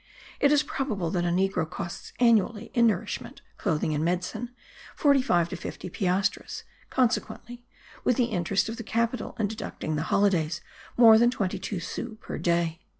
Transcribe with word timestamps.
It 0.39 0.51
is 0.51 0.63
probable 0.63 1.11
that 1.11 1.25
a 1.25 1.27
negro 1.27 1.69
costs 1.69 2.11
annually, 2.19 2.71
in 2.73 2.87
nourishment, 2.87 3.43
clothing 3.59 3.93
and 3.93 4.03
medicine, 4.03 4.49
forty 4.95 5.21
five 5.21 5.47
to 5.49 5.55
fifty 5.55 5.91
piastres; 5.91 6.63
consequently, 6.89 7.67
with 8.03 8.17
the 8.17 8.23
interest 8.33 8.67
of 8.67 8.77
the 8.77 8.83
capital, 8.83 9.35
and 9.37 9.47
deducting 9.47 9.97
the 9.97 10.01
holidays, 10.09 10.59
more 10.97 11.19
than 11.19 11.29
twenty 11.29 11.59
two 11.59 11.79
sous 11.79 12.17
per 12.19 12.39
day. 12.39 12.81